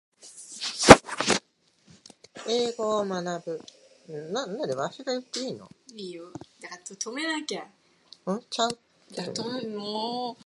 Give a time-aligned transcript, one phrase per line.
[2.47, 3.59] 英語を学ぶ